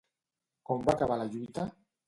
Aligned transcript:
Com 0.69 0.81
va 0.89 0.95
acabar 0.95 1.21
la 1.23 1.31
lluita? 1.37 1.71